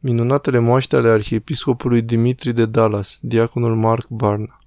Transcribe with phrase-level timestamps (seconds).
[0.00, 4.60] Minunatele moaște ale arhiepiscopului Dimitri de Dallas, diaconul Mark Barna.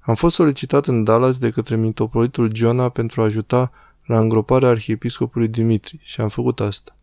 [0.00, 3.72] Am fost solicitat în Dallas de către mitropolitul Giona pentru a ajuta
[4.04, 6.96] la îngroparea arhiepiscopului Dimitri și am făcut asta.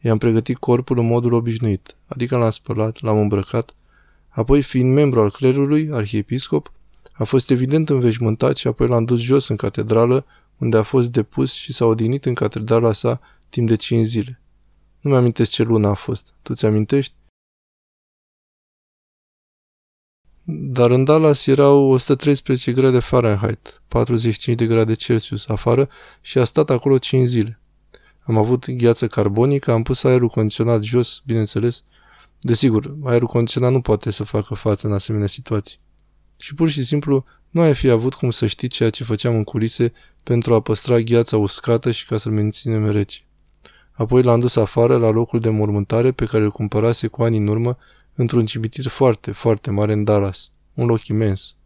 [0.00, 3.74] I-am pregătit corpul în modul obișnuit, adică l-am spălat, l-am îmbrăcat,
[4.28, 6.72] apoi fiind membru al clerului, arhiepiscop,
[7.12, 10.24] a fost evident înveșmântat și apoi l-am dus jos în catedrală,
[10.58, 14.40] unde a fost depus și s-a odihnit în catedrala sa timp de cinci zile.
[15.08, 16.34] Nu mi-amintesc ce lună a fost.
[16.42, 17.14] Tu ți-amintești?
[20.44, 25.88] Dar în Dallas erau 113 grade Fahrenheit, 45 de grade Celsius afară
[26.20, 27.60] și a stat acolo 5 zile.
[28.20, 31.84] Am avut gheață carbonică, am pus aerul condiționat jos, bineînțeles.
[32.40, 35.78] Desigur, aerul condiționat nu poate să facă față în asemenea situații.
[36.36, 39.44] Și pur și simplu nu ai fi avut cum să știi ceea ce făceam în
[39.44, 43.27] culise pentru a păstra gheața uscată și ca să-l menținem rece.
[43.98, 47.46] Apoi l-am dus afară la locul de mormântare pe care îl cumpărase cu ani în
[47.46, 47.76] urmă
[48.14, 50.50] într-un cimitir foarte, foarte mare în Dallas.
[50.74, 51.56] Un loc imens.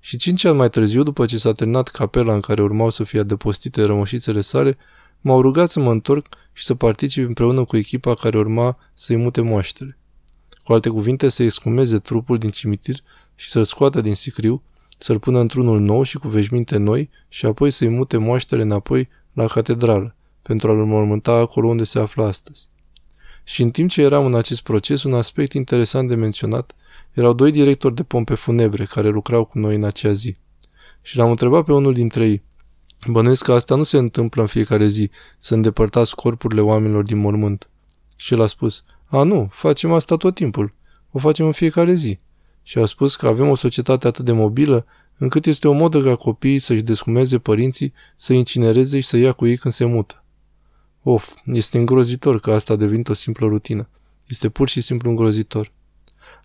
[0.00, 3.20] Și cinci ani mai târziu, după ce s-a terminat capela în care urmau să fie
[3.20, 4.76] adăpostite rămășițele sale,
[5.20, 9.40] m-au rugat să mă întorc și să particip împreună cu echipa care urma să-i mute
[9.40, 9.98] moaștele.
[10.64, 13.02] Cu alte cuvinte, să excumeze trupul din cimitir
[13.34, 14.62] și să-l scoată din sicriu,
[14.98, 19.46] să-l pună într-unul nou și cu veșminte noi și apoi să-i mute moaștele înapoi la
[19.46, 20.14] catedrală,
[20.50, 22.68] pentru a-l înmormânta acolo unde se află astăzi.
[23.44, 26.74] Și în timp ce eram în acest proces, un aspect interesant de menționat
[27.12, 30.36] erau doi directori de pompe funebre care lucrau cu noi în acea zi.
[31.02, 32.42] Și l-am întrebat pe unul dintre ei,
[33.06, 37.68] bănuiesc că asta nu se întâmplă în fiecare zi, să îndepărtați corpurile oamenilor din mormânt.
[38.16, 40.72] Și el a spus, a nu, facem asta tot timpul,
[41.10, 42.18] o facem în fiecare zi.
[42.62, 44.86] Și a spus că avem o societate atât de mobilă
[45.18, 49.46] încât este o modă ca copiii să-și descumeze părinții, să incinereze și să ia cu
[49.46, 50.19] ei când se mută.
[51.02, 53.88] Of, este îngrozitor că asta a devenit o simplă rutină.
[54.26, 55.72] Este pur și simplu îngrozitor.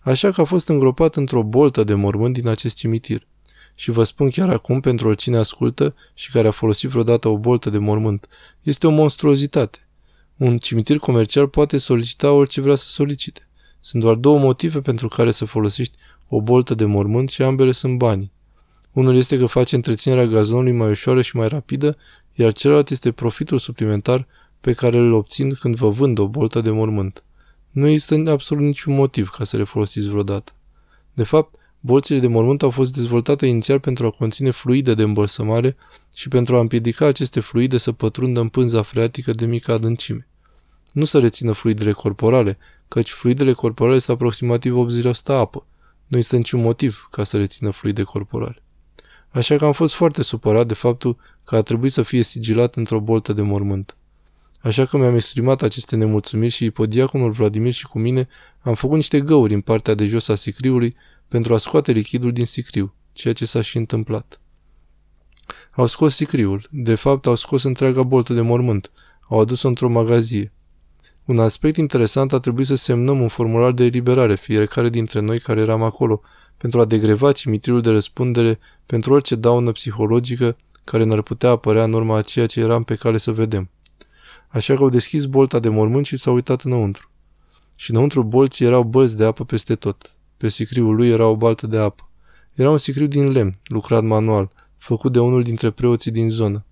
[0.02, 3.26] Așa că a fost îngropat într-o boltă de mormânt din acest cimitir.
[3.74, 7.70] Și vă spun chiar acum, pentru oricine ascultă și care a folosit vreodată o boltă
[7.70, 8.28] de mormânt,
[8.62, 9.88] este o monstruozitate.
[10.36, 13.48] Un cimitir comercial poate solicita orice vrea să solicite.
[13.80, 15.96] Sunt doar două motive pentru care să folosești
[16.28, 18.32] o boltă de mormânt și ambele sunt banii.
[18.92, 21.96] Unul este că face întreținerea gazonului mai ușoară și mai rapidă,
[22.32, 24.26] iar celălalt este profitul suplimentar
[24.66, 27.22] pe care îl obțin când vă vând o boltă de mormânt.
[27.70, 30.52] Nu există absolut niciun motiv ca să le folosiți vreodată.
[31.12, 35.76] De fapt, bolțile de mormânt au fost dezvoltate inițial pentru a conține fluide de îmbălsămare
[36.14, 40.26] și pentru a împiedica aceste fluide să pătrundă în pânza freatică de mică adâncime.
[40.92, 44.74] Nu să rețină fluidele corporale, căci fluidele corporale sunt aproximativ
[45.04, 45.66] 80% apă.
[46.06, 48.62] Nu există niciun motiv ca să rețină fluide corporale.
[49.30, 53.00] Așa că am fost foarte supărat de faptul că a trebuit să fie sigilat într-o
[53.00, 53.95] boltă de mormânt.
[54.60, 58.28] Așa că mi-am exprimat aceste nemulțumiri și ipodiaconul Vladimir și cu mine
[58.60, 60.96] am făcut niște găuri în partea de jos a sicriului
[61.28, 64.40] pentru a scoate lichidul din sicriu, ceea ce s-a și întâmplat.
[65.70, 68.90] Au scos sicriul, de fapt au scos întreaga boltă de mormânt,
[69.28, 70.52] au adus-o într-o magazie.
[71.24, 75.60] Un aspect interesant a trebuit să semnăm un formular de eliberare fiecare dintre noi care
[75.60, 76.20] eram acolo,
[76.56, 81.92] pentru a degreva cimitirul de răspundere pentru orice daună psihologică care ne-ar putea apărea în
[81.92, 83.70] urma a ceea ce eram pe cale să vedem.
[84.48, 87.10] Așa că au deschis bolta de mormânt și s-au uitat înăuntru.
[87.76, 90.14] Și înăuntru bolții erau bălți de apă peste tot.
[90.36, 92.08] Pe sicriul lui era o baltă de apă.
[92.54, 96.64] Era un sicriu din lemn, lucrat manual, făcut de unul dintre preoții din zonă.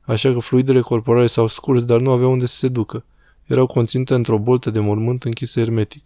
[0.00, 3.04] Așa că fluidele corporale s-au scurs, dar nu aveau unde să se ducă.
[3.46, 6.02] Erau conținute într-o boltă de mormânt închisă hermetic.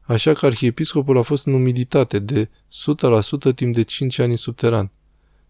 [0.00, 2.48] Așa că arhiepiscopul a fost în umiditate de
[3.50, 4.90] 100% timp de 5 ani în subteran.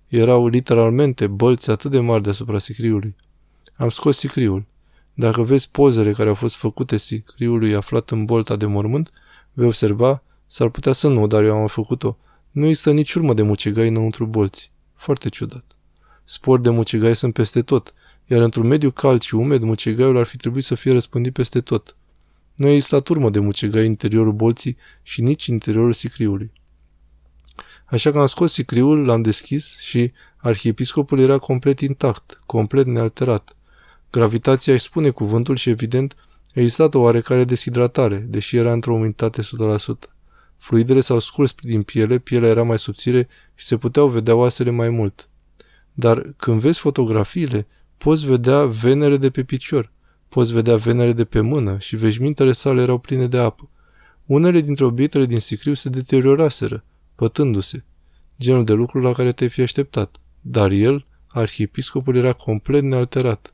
[0.06, 3.16] Erau literalmente bălți atât de mari deasupra sicriului.
[3.76, 4.64] Am scos sicriul.
[5.20, 9.10] Dacă vezi pozele care au fost făcute sicriului aflat în bolta de mormânt,
[9.52, 12.16] vei observa, s-ar putea să nu, dar eu am făcut-o,
[12.50, 14.70] nu există nici urmă de mucegai înăuntru bolții.
[14.94, 15.64] Foarte ciudat.
[16.24, 20.36] Spori de mucegai sunt peste tot, iar într-un mediu cald și umed, mucegaiul ar fi
[20.36, 21.96] trebuit să fie răspândit peste tot.
[22.54, 26.52] Nu există turmă de mucegai în interiorul bolții și nici în interiorul sicriului.
[27.84, 33.52] Așa că am scos sicriul, l-am deschis și arhiepiscopul era complet intact, complet nealterat.
[34.10, 36.16] Gravitația își spune cuvântul și, evident,
[36.54, 39.46] a existat o oarecare deshidratare, deși era într-o umiditate 100%.
[40.58, 44.88] Fluidele s-au scurs din piele, pielea era mai subțire și se puteau vedea oasele mai
[44.88, 45.28] mult.
[45.92, 47.66] Dar când vezi fotografiile,
[47.98, 49.92] poți vedea venere de pe picior,
[50.28, 53.68] poți vedea venere de pe mână și veșmintele sale erau pline de apă.
[54.26, 56.84] Unele dintre obiectele din sicriu se deterioraseră,
[57.14, 57.84] pătându-se,
[58.40, 60.16] genul de lucru la care te-ai fi așteptat.
[60.40, 63.52] Dar el, arhiepiscopul, era complet nealterat.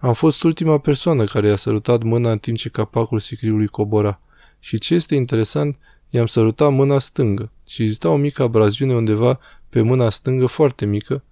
[0.00, 4.20] Am fost ultima persoană care i-a sărutat mâna în timp ce capacul sicriului cobora.
[4.60, 5.76] Și ce este interesant,
[6.10, 11.22] i-am sărutat mâna stângă și exista o mică abraziune undeva pe mâna stângă foarte mică,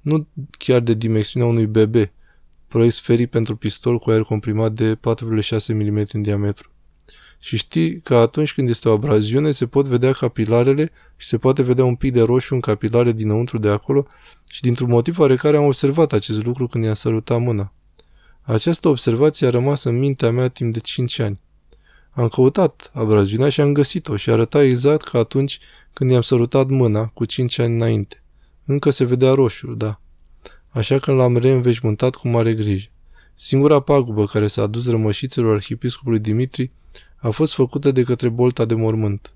[0.00, 0.26] nu
[0.58, 2.12] chiar de dimensiunea unui bebe,
[2.68, 6.70] proiect sferic pentru pistol cu aer comprimat de 4,6 mm în diametru.
[7.38, 11.62] Și știi că atunci când este o abraziune se pot vedea capilarele și se poate
[11.62, 14.06] vedea un pic de roșu în capilare dinăuntru de acolo
[14.46, 17.72] și dintr-un motiv oarecare am observat acest lucru când i-am sărutat mâna.
[18.44, 21.40] Această observație a rămas în mintea mea timp de 5 ani.
[22.10, 25.58] Am căutat abraziunea și am găsit-o și arăta exact ca atunci
[25.92, 28.22] când i-am sărutat mâna cu 5 ani înainte.
[28.64, 30.00] Încă se vedea roșu, da.
[30.68, 32.88] Așa că l-am reînveșmântat cu mare grijă.
[33.34, 36.70] Singura pagubă care s-a adus rămășițelor arhiepiscopului Dimitri
[37.16, 39.34] a fost făcută de către bolta de mormânt.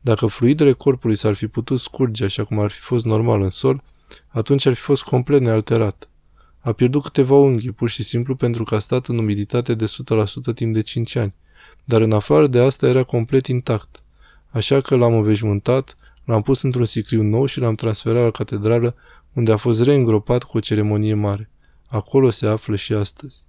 [0.00, 3.82] Dacă fluidele corpului s-ar fi putut scurge așa cum ar fi fost normal în sol,
[4.28, 6.08] atunci ar fi fost complet nealterat.
[6.60, 9.86] A pierdut câteva unghii, pur și simplu pentru că a stat în umiditate de
[10.50, 11.34] 100% timp de 5 ani,
[11.84, 14.02] dar în afară de asta era complet intact.
[14.50, 18.94] Așa că l-am înveșmântat, l-am pus într-un sicriu nou și l-am transferat la catedrală,
[19.32, 21.50] unde a fost reîngropat cu o ceremonie mare.
[21.86, 23.42] Acolo se află și astăzi.